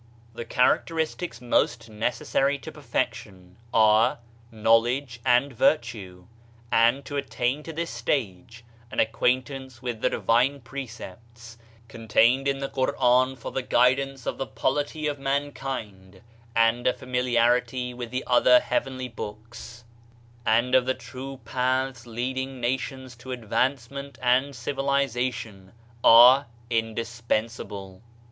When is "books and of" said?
19.07-20.87